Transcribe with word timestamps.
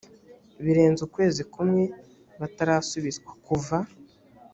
birenze 0.63 0.99
ukwezi 1.07 1.41
kumwe 1.53 1.83
batarasubizwa 2.39 3.31
kuva 3.45 3.77